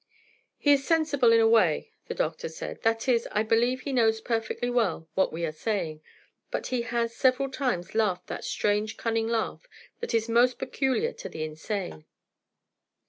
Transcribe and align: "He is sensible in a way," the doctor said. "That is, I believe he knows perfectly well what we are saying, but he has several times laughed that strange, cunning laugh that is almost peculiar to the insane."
"He 0.57 0.73
is 0.73 0.83
sensible 0.83 1.31
in 1.31 1.39
a 1.39 1.47
way," 1.47 1.91
the 2.07 2.15
doctor 2.15 2.49
said. 2.49 2.81
"That 2.81 3.07
is, 3.07 3.27
I 3.31 3.43
believe 3.43 3.81
he 3.81 3.93
knows 3.93 4.19
perfectly 4.19 4.67
well 4.71 5.07
what 5.13 5.31
we 5.31 5.45
are 5.45 5.51
saying, 5.51 6.01
but 6.49 6.65
he 6.73 6.81
has 6.81 7.15
several 7.15 7.51
times 7.51 7.93
laughed 7.93 8.25
that 8.25 8.43
strange, 8.43 8.97
cunning 8.97 9.27
laugh 9.27 9.67
that 9.99 10.15
is 10.15 10.27
almost 10.27 10.57
peculiar 10.57 11.13
to 11.13 11.29
the 11.29 11.43
insane." 11.43 12.05